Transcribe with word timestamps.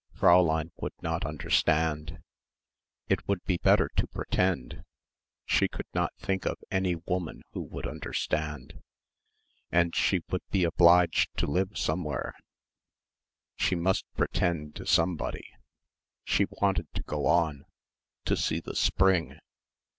Fräulein 0.17 0.71
would 0.77 0.99
not 1.03 1.27
understand. 1.27 2.23
It 3.07 3.27
would 3.27 3.43
be 3.45 3.57
better 3.59 3.87
to 3.97 4.07
pretend. 4.07 4.83
She 5.45 5.67
could 5.67 5.85
not 5.93 6.11
think 6.17 6.47
of 6.47 6.57
any 6.71 6.95
woman 6.95 7.43
who 7.51 7.61
would 7.61 7.85
understand. 7.85 8.81
And 9.71 9.95
she 9.95 10.21
would 10.31 10.41
be 10.49 10.63
obliged 10.63 11.29
to 11.37 11.45
live 11.45 11.77
somewhere. 11.77 12.33
She 13.57 13.75
must 13.75 14.11
pretend 14.15 14.75
to 14.77 14.87
somebody. 14.87 15.47
She 16.23 16.47
wanted 16.49 16.87
to 16.95 17.03
go 17.03 17.27
on, 17.27 17.65
to 18.25 18.35
see 18.35 18.59
the 18.59 18.75
spring. 18.75 19.37